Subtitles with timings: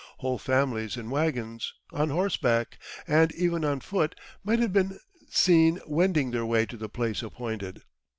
[0.17, 4.97] Whole families, in waggons, on horseback, and even on foot, might have been
[5.29, 7.83] seen wending their way to the place appointed.